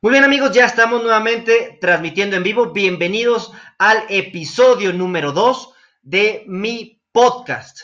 Muy 0.00 0.12
bien 0.12 0.22
amigos, 0.22 0.52
ya 0.52 0.64
estamos 0.64 1.02
nuevamente 1.02 1.76
transmitiendo 1.80 2.36
en 2.36 2.44
vivo. 2.44 2.70
Bienvenidos 2.70 3.50
al 3.78 4.04
episodio 4.08 4.92
número 4.92 5.32
2 5.32 5.70
de 6.02 6.44
mi 6.46 7.02
podcast. 7.10 7.80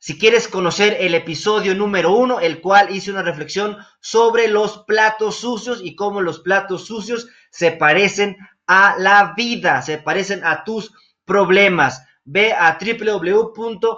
Si 0.00 0.18
quieres 0.18 0.48
conocer 0.48 0.96
el 0.98 1.14
episodio 1.14 1.76
número 1.76 2.10
1, 2.10 2.40
el 2.40 2.60
cual 2.60 2.92
hice 2.92 3.12
una 3.12 3.22
reflexión 3.22 3.76
sobre 4.00 4.48
los 4.48 4.78
platos 4.78 5.36
sucios 5.36 5.78
y 5.80 5.94
cómo 5.94 6.22
los 6.22 6.40
platos 6.40 6.86
sucios 6.86 7.28
se 7.50 7.70
parecen 7.70 8.36
a 8.66 8.96
la 8.98 9.34
vida, 9.36 9.80
se 9.82 9.98
parecen 9.98 10.44
a 10.44 10.64
tus 10.64 10.92
problemas. 11.24 12.04
Ve 12.24 12.52
a 12.52 12.80
www.anchor.fm 12.80 13.94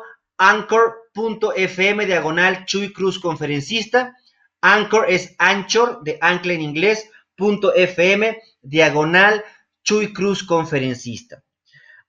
diagonal 2.05 2.67
Chuy 2.67 2.93
Cruz 2.93 3.19
conferencista. 3.19 4.15
Anchor 4.61 5.07
es 5.09 5.35
anchor 5.39 6.03
de 6.05 6.19
ancla 6.21 6.53
en 6.53 6.61
inglés 6.61 7.09
fm 7.39 8.41
diagonal 8.63 9.45
Chuy 9.83 10.13
Cruz 10.13 10.43
conferencista. 10.43 11.45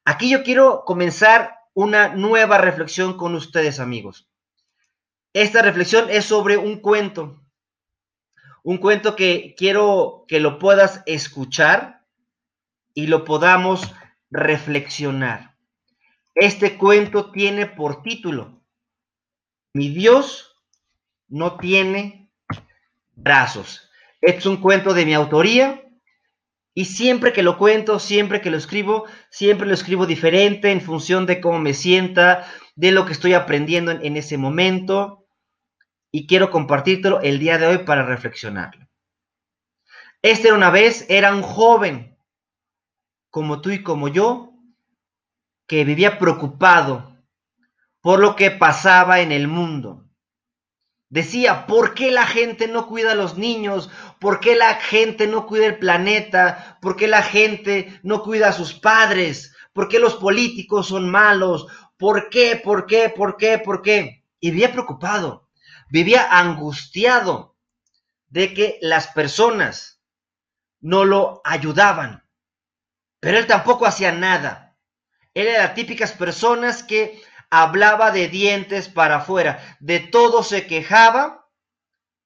Aquí 0.03 0.29
yo 0.29 0.43
quiero 0.43 0.83
comenzar 0.85 1.57
una 1.73 2.09
nueva 2.15 2.57
reflexión 2.57 3.17
con 3.17 3.35
ustedes 3.35 3.79
amigos. 3.79 4.29
Esta 5.33 5.61
reflexión 5.61 6.09
es 6.09 6.25
sobre 6.25 6.57
un 6.57 6.79
cuento, 6.79 7.43
un 8.63 8.77
cuento 8.77 9.15
que 9.15 9.53
quiero 9.55 10.25
que 10.27 10.39
lo 10.39 10.57
puedas 10.57 11.03
escuchar 11.05 12.05
y 12.93 13.07
lo 13.07 13.23
podamos 13.25 13.93
reflexionar. 14.31 15.55
Este 16.33 16.77
cuento 16.77 17.31
tiene 17.31 17.67
por 17.67 18.01
título, 18.01 18.63
Mi 19.73 19.89
Dios 19.89 20.55
no 21.27 21.57
tiene 21.57 22.31
brazos. 23.13 23.86
Este 24.21 24.39
es 24.39 24.45
un 24.45 24.57
cuento 24.57 24.93
de 24.93 25.05
mi 25.05 25.13
autoría 25.13 25.83
y 26.73 26.85
siempre 26.85 27.33
que 27.33 27.43
lo 27.43 27.57
cuento, 27.57 27.99
siempre 27.99 28.41
que 28.41 28.51
lo 28.51 28.57
escribo, 28.57 29.05
siempre 29.29 29.67
lo 29.67 29.73
escribo 29.73 30.05
diferente 30.05 30.71
en 30.71 30.81
función 30.81 31.25
de 31.25 31.41
cómo 31.41 31.59
me 31.59 31.73
sienta, 31.73 32.45
de 32.75 32.91
lo 32.91 33.05
que 33.05 33.13
estoy 33.13 33.33
aprendiendo 33.33 33.91
en, 33.91 34.15
ese 34.15 34.37
momento 34.37 35.25
y 36.11 36.27
quiero 36.27 36.51
compartírtelo 36.51 37.19
el 37.21 37.39
día 37.39 37.57
de 37.57 37.65
hoy 37.65 37.77
para 37.79 38.05
reflexionarlo. 38.05 38.87
Este 40.21 40.49
era 40.49 40.57
una 40.57 40.69
vez, 40.69 41.05
era 41.09 41.33
un 41.33 41.41
joven 41.41 42.15
como 43.31 43.61
tú 43.61 43.71
y 43.71 43.81
como 43.81 44.07
yo, 44.07 44.53
que 45.67 45.83
vivía 45.83 46.19
preocupado 46.19 47.17
por 48.01 48.19
lo 48.19 48.35
que 48.35 48.51
pasaba 48.51 49.21
en 49.21 49.31
el 49.31 49.47
mundo. 49.47 50.06
Decía, 51.09 51.67
¿por 51.67 51.93
qué 51.93 52.11
la 52.11 52.25
gente 52.25 52.67
no 52.67 52.87
cuida 52.87 53.13
a 53.13 53.15
los 53.15 53.37
niños? 53.37 53.89
¿Por 54.19 54.41
qué 54.41 54.55
la 54.55 54.75
gente 54.75 55.27
no 55.27 55.45
cuida 55.45 55.67
el 55.67 55.79
planeta? 55.79 56.77
¿Por 56.81 56.97
qué 56.97 57.07
la 57.07 57.23
gente 57.23 57.99
no 58.03 58.23
cuida 58.23 58.49
a 58.49 58.53
sus 58.53 58.73
padres? 58.73 59.55
¿Por 59.71 59.87
qué 59.87 59.99
los 59.99 60.15
políticos 60.15 60.87
son 60.87 61.09
malos? 61.09 61.67
¿Por 61.97 62.29
qué? 62.29 62.59
¿Por 62.61 62.85
qué? 62.85 63.09
¿Por 63.09 63.37
qué? 63.37 63.57
¿Por 63.57 63.81
qué? 63.81 64.25
Y 64.41 64.51
vivía 64.51 64.71
preocupado, 64.71 65.47
vivía 65.89 66.27
angustiado 66.29 67.55
de 68.27 68.53
que 68.53 68.77
las 68.81 69.07
personas 69.07 70.01
no 70.81 71.05
lo 71.05 71.41
ayudaban. 71.45 72.23
Pero 73.21 73.37
él 73.37 73.47
tampoco 73.47 73.85
hacía 73.85 74.11
nada. 74.11 74.75
Él 75.33 75.47
era 75.47 75.63
las 75.63 75.75
típicas 75.75 76.11
personas 76.11 76.83
que 76.83 77.21
hablaba 77.49 78.11
de 78.11 78.27
dientes 78.27 78.89
para 78.89 79.17
afuera, 79.17 79.77
de 79.79 79.99
todo 79.99 80.43
se 80.43 80.67
quejaba 80.67 81.47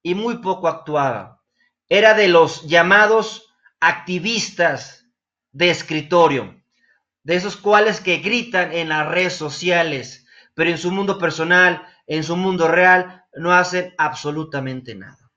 y 0.01 0.15
muy 0.15 0.37
poco 0.37 0.67
actuaba. 0.67 1.41
Era 1.89 2.13
de 2.13 2.27
los 2.27 2.63
llamados 2.67 3.53
activistas 3.79 5.05
de 5.51 5.69
escritorio, 5.69 6.61
de 7.23 7.35
esos 7.35 7.57
cuales 7.57 7.99
que 7.99 8.17
gritan 8.17 8.71
en 8.71 8.89
las 8.89 9.07
redes 9.07 9.35
sociales, 9.35 10.25
pero 10.53 10.69
en 10.69 10.77
su 10.77 10.91
mundo 10.91 11.17
personal, 11.17 11.85
en 12.07 12.23
su 12.23 12.35
mundo 12.35 12.67
real, 12.67 13.25
no 13.33 13.51
hacen 13.53 13.93
absolutamente 13.97 14.95
nada. 14.95 15.31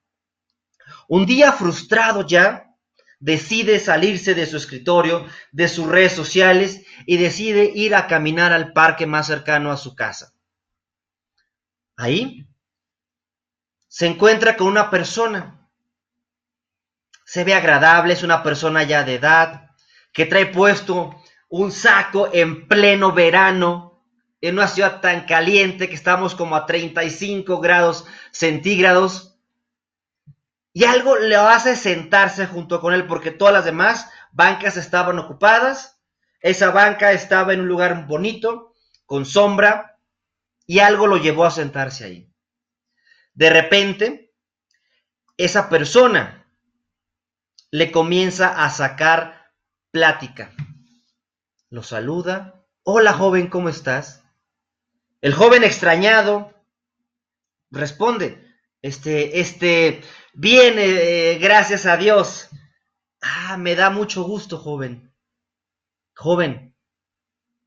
Un 1.09 1.27
día 1.27 1.53
frustrado 1.53 2.27
ya, 2.27 2.74
decide 3.21 3.79
salirse 3.79 4.35
de 4.35 4.47
su 4.47 4.57
escritorio, 4.57 5.27
de 5.53 5.69
sus 5.69 5.87
redes 5.87 6.13
sociales 6.13 6.83
y 7.07 7.17
decide 7.17 7.73
ir 7.75 7.95
a 7.95 8.07
caminar 8.07 8.53
al 8.53 8.73
parque 8.73 9.07
más 9.07 9.27
cercano 9.27 9.71
a 9.71 9.77
su 9.77 9.95
casa. 9.95 10.33
Ahí 11.97 12.47
se 13.89 14.07
encuentra 14.07 14.57
con 14.57 14.67
una 14.67 14.91
persona. 14.91 15.69
Se 17.25 17.45
ve 17.45 17.55
agradable, 17.55 18.15
es 18.15 18.23
una 18.23 18.43
persona 18.43 18.83
ya 18.83 19.05
de 19.05 19.15
edad, 19.15 19.71
que 20.13 20.27
trae 20.27 20.47
puesto 20.47 21.15
un 21.49 21.73
saco 21.73 22.31
en 22.33 22.67
pleno 22.67 23.13
verano, 23.13 24.05
en 24.41 24.55
una 24.55 24.69
ciudad 24.69 25.01
tan 25.01 25.25
caliente 25.25 25.89
que 25.89 25.95
estamos 25.95 26.35
como 26.35 26.57
a 26.57 26.67
35 26.67 27.61
grados 27.61 28.05
centígrados 28.31 29.34
y 30.77 30.85
algo 30.85 31.17
le 31.17 31.37
hace 31.37 31.77
sentarse 31.77 32.47
junto 32.49 32.81
con 32.81 32.93
él 32.93 33.07
porque 33.07 33.31
todas 33.31 33.55
las 33.55 33.65
demás 33.65 34.11
bancas 34.33 34.77
estaban 34.77 35.21
ocupadas. 35.21 36.01
Esa 36.41 36.71
banca 36.71 37.13
estaba 37.13 37.55
en 37.55 37.61
un 37.61 37.69
lugar 37.69 38.07
bonito, 38.09 38.75
con 39.07 39.25
sombra, 39.25 40.01
y 40.67 40.81
algo 40.81 41.07
lo 41.07 41.17
llevó 41.17 41.45
a 41.45 41.53
sentarse 41.53 42.05
ahí. 42.05 42.35
De 43.35 43.51
repente, 43.51 44.35
esa 45.37 45.69
persona 45.69 46.45
le 47.71 47.93
comienza 47.93 48.65
a 48.65 48.69
sacar 48.69 49.53
plática. 49.93 50.53
Lo 51.71 51.85
saluda. 51.85 52.67
Hola 52.83 53.13
joven, 53.13 53.47
¿cómo 53.47 53.69
estás? 53.69 54.25
El 55.21 55.35
joven 55.35 55.63
extrañado 55.63 56.53
responde, 57.71 58.54
este, 58.85 59.41
este, 59.41 60.03
Bien, 60.35 60.75
eh, 60.79 61.39
gracias 61.41 61.87
a 61.87 61.97
Dios. 61.97 62.51
Ah, 63.23 63.57
me 63.57 63.77
da 63.77 63.89
mucho 63.89 64.25
gusto, 64.25 64.59
joven. 64.59 65.15
Joven, 66.15 66.77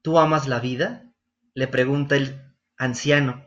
¿tú 0.03 0.19
amas 0.19 0.47
la 0.47 0.59
vida? 0.59 1.11
Le 1.53 1.67
pregunta 1.67 2.17
el 2.17 2.53
anciano. 2.77 3.43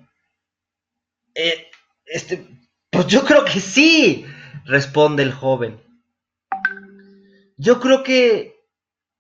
Eh, 1.35 1.71
este, 2.07 2.49
pues 2.91 3.07
yo 3.07 3.25
creo 3.25 3.45
que 3.45 3.61
sí, 3.61 4.25
responde 4.65 5.23
el 5.23 5.33
joven. 5.33 5.81
Yo 7.59 7.79
creo 7.79 8.03
que 8.03 8.67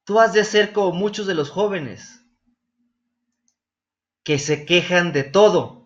tú 0.04 0.18
has 0.18 0.32
de 0.32 0.44
ser 0.44 0.72
como 0.72 0.92
muchos 0.92 1.26
de 1.26 1.34
los 1.34 1.50
jóvenes 1.50 2.24
que 4.24 4.38
se 4.38 4.64
quejan 4.64 5.12
de 5.12 5.24
todo 5.24 5.79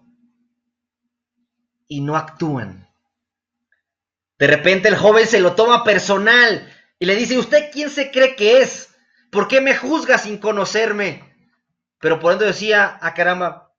y 1.89 2.01
no 2.01 2.17
actúan. 2.17 2.89
De 4.39 4.47
repente 4.47 4.89
el 4.89 4.97
joven 4.97 5.27
se 5.27 5.41
lo 5.41 5.55
toma 5.55 5.85
personal 5.85 6.73
y 6.99 7.07
le 7.07 7.17
dice, 7.17 7.39
¿usted 7.39 7.71
quién 7.73 7.91
se 7.91 8.11
cree 8.11 8.37
que 8.37 8.61
es? 8.61 8.95
¿Por 9.31 9.49
qué 9.49 9.61
me 9.61 9.77
juzga 9.77 10.19
sin 10.19 10.39
conocerme? 10.39 11.35
Pero 11.99 12.21
por 12.21 12.31
dentro 12.31 12.47
decía, 12.47 12.85
a 12.85 12.99
ah, 13.01 13.15
caramba, 13.15 13.75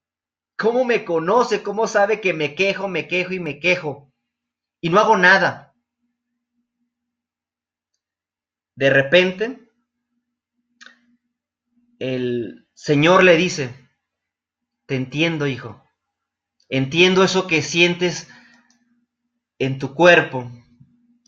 ¿cómo 0.58 0.84
me 0.84 1.06
conoce? 1.06 1.62
¿Cómo 1.62 1.88
sabe 1.88 2.22
que 2.22 2.34
me 2.34 2.56
quejo, 2.56 2.88
me 2.88 3.08
quejo 3.08 3.34
y 3.34 3.40
me 3.40 3.60
quejo? 3.60 4.12
Y 4.82 4.90
no 4.90 5.00
hago 5.00 5.18
nada. 5.18 5.74
De 8.76 8.90
repente, 8.90 9.70
el 12.00 12.68
Señor 12.74 13.24
le 13.24 13.38
dice, 13.38 13.74
te 14.86 14.96
entiendo, 14.96 15.48
hijo. 15.48 15.85
Entiendo 16.70 17.24
eso 17.24 17.48
que 17.48 17.62
sientes 17.62 18.28
en 19.60 19.80
tu 19.80 19.94
cuerpo, 19.94 20.52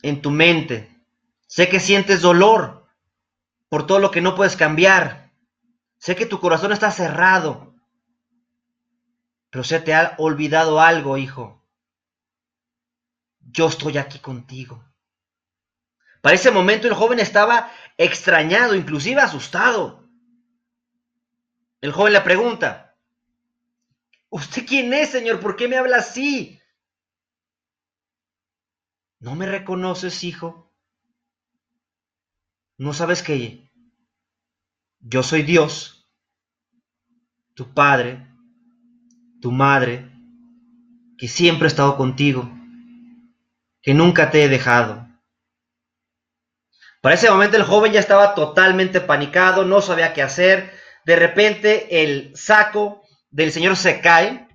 en 0.02 0.22
tu 0.22 0.32
mente. 0.32 0.90
Sé 1.48 1.70
que 1.70 1.80
sientes 1.80 2.22
dolor 2.22 2.88
por 3.70 3.86
todo 3.86 4.00
lo 4.00 4.12
que 4.12 4.22
no 4.22 4.36
puedes 4.36 4.56
cambiar. 4.56 5.32
Sé 6.00 6.16
que 6.16 6.26
tu 6.26 6.40
corazón 6.40 6.72
está 6.72 6.92
cerrado. 6.92 7.76
Pero 9.50 9.64
se 9.64 9.80
te 9.80 9.94
ha 9.94 10.16
olvidado 10.18 10.82
algo, 10.82 11.18
hijo. 11.18 11.64
Yo 13.40 13.68
estoy 13.68 13.98
aquí 13.98 14.20
contigo. 14.20 14.84
Para 16.22 16.36
ese 16.36 16.52
momento 16.52 16.88
el 16.88 16.94
joven 16.94 17.20
estaba 17.20 17.72
extrañado, 17.98 18.76
inclusive 18.76 19.22
asustado. 19.22 20.08
El 21.80 21.92
joven 21.92 22.14
le 22.14 22.22
pregunta, 22.22 22.87
¿usted 24.30 24.66
quién 24.66 24.94
es, 24.94 25.10
Señor? 25.10 25.40
¿Por 25.40 25.56
qué 25.56 25.68
me 25.68 25.78
habla 25.78 25.98
así? 25.98 26.62
¿No 29.20 29.36
me 29.36 29.46
reconoces, 29.46 30.24
hijo? 30.24 30.72
¿No 32.78 32.94
sabes 32.94 33.24
que 33.24 33.72
yo 35.00 35.24
soy 35.24 35.42
Dios, 35.42 36.08
tu 37.56 37.74
Padre, 37.74 38.28
tu 39.42 39.52
Madre, 39.52 40.12
que 41.18 41.28
siempre 41.28 41.66
he 41.66 41.70
estado 41.70 41.98
contigo, 41.98 42.52
que 43.82 43.96
nunca 43.96 44.30
te 44.30 44.44
he 44.44 44.50
dejado? 44.50 45.08
Para 47.02 47.16
ese 47.16 47.32
momento 47.32 47.58
el 47.58 47.64
joven 47.64 47.94
ya 47.94 48.00
estaba 48.00 48.36
totalmente 48.36 49.02
panicado, 49.02 49.66
no 49.66 49.82
sabía 49.82 50.14
qué 50.14 50.22
hacer. 50.22 50.74
De 51.06 51.16
repente 51.16 52.04
el 52.04 52.36
saco 52.36 53.07
del 53.30 53.52
señor 53.52 53.76
se 53.76 54.02
cae 54.02 54.48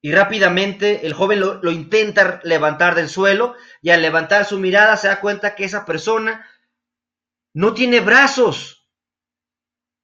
y 0.00 0.12
rápidamente 0.12 1.06
el 1.06 1.14
joven 1.14 1.40
lo, 1.40 1.70
intenta 1.72 2.40
levantar 2.44 2.94
del 2.94 3.08
suelo 3.08 3.56
y 3.82 3.90
al 3.90 4.02
levantar 4.02 4.44
su 4.44 4.58
mirada 4.58 4.96
se 4.96 5.08
da 5.08 5.20
cuenta 5.20 5.54
que 5.54 5.64
esa 5.64 5.84
persona 5.84 6.48
no 7.52 7.74
tiene 7.74 8.00
brazos, 8.00 8.88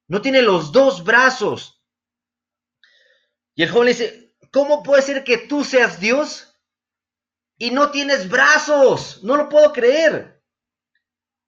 no 0.09 0.21
tiene 0.21 0.41
los 0.41 0.71
dos 0.71 1.03
brazos. 1.03 1.81
Y 3.55 3.63
el 3.63 3.69
joven 3.69 3.85
le 3.85 3.91
dice, 3.93 4.35
¿cómo 4.51 4.83
puede 4.83 5.03
ser 5.03 5.23
que 5.23 5.37
tú 5.37 5.63
seas 5.63 5.99
Dios 5.99 6.59
y 7.57 7.71
no 7.71 7.91
tienes 7.91 8.27
brazos? 8.27 9.23
No 9.23 9.37
lo 9.37 9.47
puedo 9.47 9.71
creer. 9.71 10.43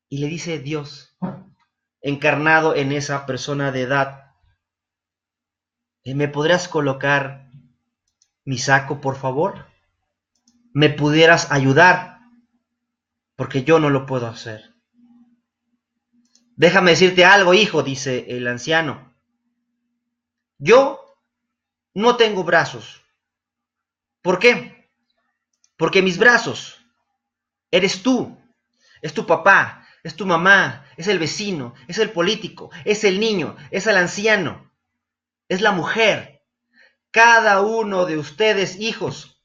Y 0.08 0.20
le 0.20 0.28
dice 0.28 0.60
Dios, 0.60 1.18
encarnado 2.00 2.74
en 2.76 2.92
esa 2.92 3.26
persona 3.26 3.72
de 3.72 3.82
edad, 3.82 4.25
¿me 6.14 6.28
podrías 6.28 6.68
colocar 6.68 7.50
mi 8.44 8.58
saco, 8.58 9.02
por 9.02 9.16
favor? 9.16 9.66
¿Me 10.74 10.90
pudieras 10.90 11.52
ayudar? 11.52 12.20
Porque 13.36 13.64
yo 13.64 13.80
no 13.80 13.90
lo 13.90 14.06
puedo 14.06 14.28
hacer. 14.28 14.76
Déjame 16.56 16.92
decirte 16.92 17.26
algo, 17.26 17.54
hijo, 17.54 17.84
dice 17.84 18.26
el 18.30 18.48
anciano. 18.48 19.14
Yo 20.58 21.18
no 21.94 22.16
tengo 22.16 22.44
brazos. 22.44 23.02
¿Por 24.22 24.40
qué? 24.40 24.90
Porque 25.78 26.02
mis 26.02 26.18
brazos 26.18 26.86
eres 27.72 28.04
tú, 28.04 28.38
es 29.02 29.14
tu 29.14 29.26
papá, 29.26 29.86
es 30.04 30.16
tu 30.16 30.26
mamá, 30.26 30.86
es 30.98 31.08
el 31.08 31.20
vecino, 31.20 31.74
es 31.88 31.98
el 31.98 32.12
político, 32.12 32.70
es 32.86 33.04
el 33.04 33.20
niño, 33.20 33.58
es 33.72 33.88
el 33.88 33.98
anciano, 33.98 34.72
es 35.48 35.62
la 35.62 35.72
mujer. 35.72 36.44
Cada 37.12 37.62
uno 37.62 38.06
de 38.06 38.18
ustedes, 38.18 38.80
hijos, 38.80 39.44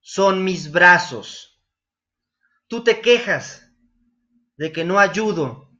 son 0.00 0.44
mis 0.44 0.72
brazos. 0.72 1.62
Tú 2.66 2.82
te 2.82 3.00
quejas 3.00 3.70
de 4.56 4.72
que 4.72 4.84
no 4.84 4.98
ayudo 4.98 5.70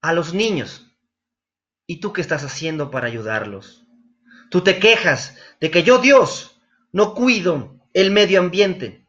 a 0.00 0.12
los 0.12 0.34
niños. 0.34 0.86
¿Y 1.86 2.00
tú 2.00 2.12
qué 2.12 2.20
estás 2.20 2.44
haciendo 2.44 2.90
para 2.90 3.06
ayudarlos? 3.06 3.86
Tú 4.50 4.62
te 4.62 4.78
quejas 4.78 5.36
de 5.60 5.70
que 5.70 5.82
yo, 5.82 5.98
Dios, 5.98 6.60
no 6.92 7.14
cuido 7.14 7.80
el 7.92 8.10
medio 8.10 8.40
ambiente. 8.40 9.06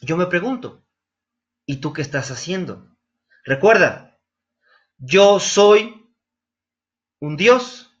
Yo 0.00 0.16
me 0.16 0.26
pregunto, 0.26 0.84
¿y 1.66 1.76
tú 1.76 1.92
qué 1.92 2.02
estás 2.02 2.30
haciendo? 2.30 2.96
Recuerda, 3.44 4.18
yo 4.98 5.40
soy 5.40 6.08
un 7.20 7.36
Dios 7.36 7.97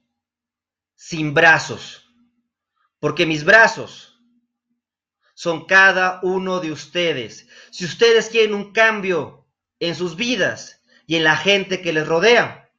sin 0.98 1.32
brazos, 1.32 2.12
porque 2.98 3.24
mis 3.24 3.44
brazos 3.44 4.20
son 5.34 5.64
cada 5.64 6.18
uno 6.24 6.58
de 6.58 6.72
ustedes. 6.72 7.46
Si 7.70 7.84
ustedes 7.84 8.28
quieren 8.28 8.52
un 8.52 8.72
cambio 8.72 9.46
en 9.78 9.94
sus 9.94 10.16
vidas 10.16 10.82
y 11.06 11.14
en 11.14 11.22
la 11.22 11.36
gente 11.36 11.80
que 11.80 11.92
les 11.92 12.04
rodea. 12.04 12.72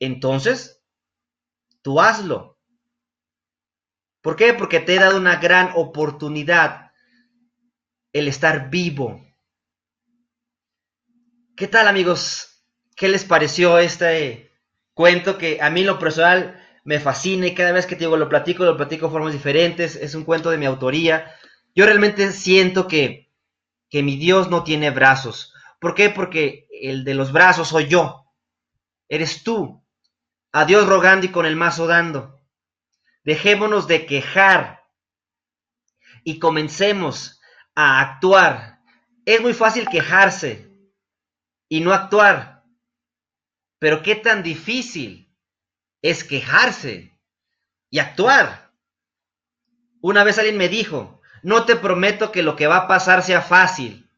Entonces, 0.00 0.82
tú 1.82 2.00
hazlo. 2.00 2.58
¿Por 4.22 4.34
qué? 4.34 4.52
Porque 4.52 4.80
te 4.80 4.96
he 4.96 4.98
dado 4.98 5.16
una 5.16 5.36
gran 5.36 5.70
oportunidad 5.76 6.90
el 8.12 8.26
estar 8.26 8.70
vivo. 8.70 9.24
¿Qué 11.56 11.68
tal 11.68 11.86
amigos? 11.86 12.66
¿Qué 12.96 13.08
les 13.08 13.24
pareció 13.24 13.78
este 13.78 14.50
cuento 14.94 15.38
que 15.38 15.62
a 15.62 15.70
mí 15.70 15.84
lo 15.84 16.00
personal 16.00 16.60
me 16.84 17.00
fascina 17.00 17.46
y 17.46 17.54
cada 17.54 17.72
vez 17.72 17.86
que 17.86 17.96
te 17.96 18.00
digo 18.00 18.16
lo 18.16 18.28
platico, 18.28 18.64
lo 18.64 18.76
platico 18.76 19.06
de 19.06 19.12
formas 19.12 19.32
diferentes, 19.32 19.96
es 19.96 20.14
un 20.14 20.24
cuento 20.24 20.50
de 20.50 20.58
mi 20.58 20.66
autoría. 20.66 21.34
Yo 21.74 21.86
realmente 21.86 22.32
siento 22.32 22.88
que, 22.88 23.30
que 23.88 24.02
mi 24.02 24.16
Dios 24.16 24.50
no 24.50 24.64
tiene 24.64 24.90
brazos, 24.90 25.50
¿Por 25.80 25.94
qué? 25.94 26.10
Porque 26.10 26.68
el 26.70 27.04
de 27.04 27.14
los 27.14 27.32
brazos 27.32 27.68
soy 27.68 27.88
yo. 27.88 28.26
Eres 29.08 29.42
tú. 29.42 29.82
A 30.52 30.64
Dios 30.66 30.86
rogando 30.86 31.26
y 31.26 31.30
con 31.30 31.46
el 31.46 31.56
mazo 31.56 31.86
dando. 31.86 32.38
Dejémonos 33.24 33.88
de 33.88 34.04
quejar 34.06 34.84
y 36.22 36.38
comencemos 36.38 37.40
a 37.74 38.00
actuar. 38.00 38.80
Es 39.24 39.40
muy 39.40 39.54
fácil 39.54 39.88
quejarse 39.88 40.70
y 41.68 41.80
no 41.80 41.92
actuar. 41.92 42.62
Pero 43.78 44.02
qué 44.02 44.16
tan 44.16 44.42
difícil 44.42 45.29
es 46.02 46.24
quejarse 46.24 47.18
y 47.90 47.98
actuar. 47.98 48.72
Una 50.00 50.24
vez 50.24 50.38
alguien 50.38 50.56
me 50.56 50.68
dijo, 50.68 51.20
no 51.42 51.64
te 51.64 51.76
prometo 51.76 52.32
que 52.32 52.42
lo 52.42 52.56
que 52.56 52.66
va 52.66 52.76
a 52.76 52.88
pasar 52.88 53.22
sea 53.22 53.42
fácil, 53.42 54.10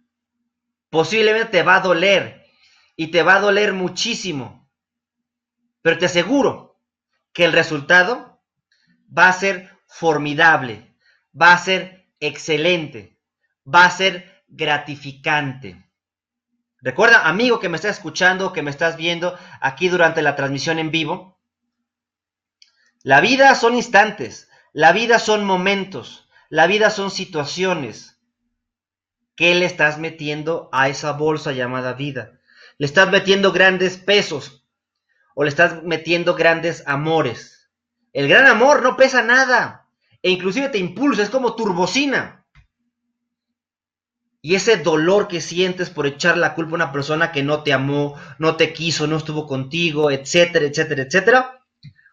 Posiblemente 0.92 1.50
te 1.50 1.62
va 1.62 1.76
a 1.76 1.80
doler 1.80 2.44
y 2.96 3.06
te 3.06 3.22
va 3.22 3.36
a 3.36 3.40
doler 3.40 3.72
muchísimo. 3.72 4.70
Pero 5.80 5.96
te 5.96 6.04
aseguro 6.04 6.78
que 7.32 7.46
el 7.46 7.52
resultado 7.54 8.42
va 9.08 9.30
a 9.30 9.32
ser 9.32 9.70
formidable, 9.86 10.94
va 11.34 11.54
a 11.54 11.58
ser 11.58 12.10
excelente, 12.20 13.18
va 13.64 13.86
a 13.86 13.90
ser 13.90 14.44
gratificante. 14.48 15.82
Recuerda, 16.82 17.26
amigo 17.26 17.58
que 17.58 17.70
me 17.70 17.76
estás 17.76 17.96
escuchando, 17.96 18.52
que 18.52 18.60
me 18.60 18.70
estás 18.70 18.98
viendo 18.98 19.38
aquí 19.62 19.88
durante 19.88 20.20
la 20.20 20.36
transmisión 20.36 20.78
en 20.78 20.90
vivo, 20.90 21.40
la 23.04 23.20
vida 23.20 23.54
son 23.56 23.74
instantes, 23.74 24.48
la 24.72 24.92
vida 24.92 25.18
son 25.18 25.44
momentos, 25.44 26.28
la 26.48 26.68
vida 26.68 26.90
son 26.90 27.10
situaciones. 27.10 28.20
¿Qué 29.34 29.54
le 29.56 29.66
estás 29.66 29.98
metiendo 29.98 30.68
a 30.72 30.88
esa 30.88 31.12
bolsa 31.12 31.52
llamada 31.52 31.94
vida? 31.94 32.38
¿Le 32.78 32.86
estás 32.86 33.10
metiendo 33.10 33.50
grandes 33.50 33.96
pesos 33.96 34.64
o 35.34 35.42
le 35.42 35.48
estás 35.48 35.82
metiendo 35.82 36.34
grandes 36.34 36.84
amores? 36.86 37.70
El 38.12 38.28
gran 38.28 38.46
amor 38.46 38.82
no 38.82 38.96
pesa 38.96 39.22
nada 39.22 39.88
e 40.22 40.30
inclusive 40.30 40.68
te 40.68 40.78
impulsa, 40.78 41.22
es 41.22 41.30
como 41.30 41.56
turbocina. 41.56 42.46
Y 44.40 44.54
ese 44.54 44.76
dolor 44.76 45.26
que 45.26 45.40
sientes 45.40 45.90
por 45.90 46.06
echar 46.06 46.36
la 46.36 46.54
culpa 46.54 46.72
a 46.72 46.74
una 46.74 46.92
persona 46.92 47.32
que 47.32 47.42
no 47.42 47.62
te 47.62 47.72
amó, 47.72 48.16
no 48.38 48.56
te 48.56 48.72
quiso, 48.72 49.06
no 49.06 49.16
estuvo 49.16 49.46
contigo, 49.46 50.10
etcétera, 50.10 50.66
etcétera, 50.66 51.02
etcétera, 51.02 51.61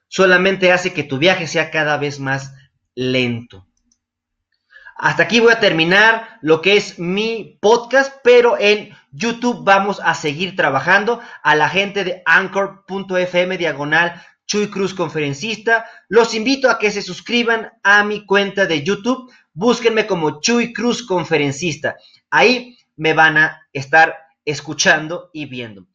solamente 0.10 0.74
hace 0.74 0.94
que 0.94 1.04
tu 1.04 1.18
viaje 1.18 1.48
sea 1.48 1.72
cada 1.72 1.98
vez 1.98 2.20
más 2.20 2.54
lento. 2.96 3.66
Hasta 4.98 5.24
aquí 5.24 5.40
voy 5.40 5.54
a 5.54 5.62
terminar 5.62 6.40
lo 6.42 6.62
que 6.62 6.76
es 6.76 7.00
mi 7.00 7.58
podcast, 7.62 8.18
pero 8.22 8.58
en 8.60 8.90
YouTube 9.14 9.64
vamos 9.64 10.02
a 10.04 10.14
seguir 10.14 10.58
trabajando 10.58 11.22
a 11.42 11.56
la 11.56 11.70
gente 11.70 12.04
de 12.04 12.22
anchor.fm 12.26 13.58
diagonal 13.58 14.22
Chuy 14.46 14.70
Cruz 14.70 14.94
Conferencista. 14.94 15.86
Los 16.10 16.34
invito 16.34 16.70
a 16.70 16.78
que 16.80 16.92
se 16.92 17.02
suscriban 17.02 17.72
a 17.82 18.04
mi 18.04 18.26
cuenta 18.26 18.66
de 18.66 18.84
YouTube. 18.84 19.32
Búsquenme 19.54 20.06
como 20.06 20.42
Chuy 20.42 20.74
Cruz 20.74 21.06
Conferencista. 21.06 21.96
Ahí 22.30 22.78
me 22.98 23.14
van 23.14 23.38
a 23.38 23.68
estar 23.72 24.18
escuchando 24.44 25.30
y 25.32 25.46
viendo. 25.46 25.86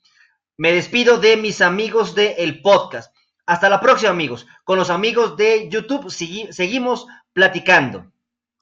Me 0.57 0.73
despido 0.73 1.19
de 1.19 1.37
mis 1.37 1.61
amigos 1.61 2.15
del 2.15 2.63
podcast. 2.63 3.14
Hasta 3.47 3.69
la 3.69 3.81
próxima 3.81 4.11
amigos. 4.11 4.47
Con 4.65 4.79
los 4.79 4.91
amigos 4.91 5.37
de 5.37 5.69
YouTube 5.69 6.11
seguimos 6.11 7.07
platicando. 7.33 8.11